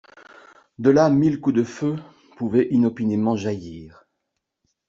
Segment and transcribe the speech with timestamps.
[0.79, 1.95] De là mille coups de feu
[2.35, 4.07] pouvaient inopinément jaillir.